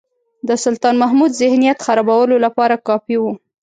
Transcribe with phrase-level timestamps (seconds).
[0.47, 3.33] د سلطان محمود ذهنیت خرابولو لپاره کافي وو.